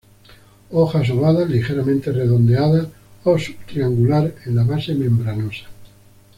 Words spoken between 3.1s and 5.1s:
o subtriangular en la base,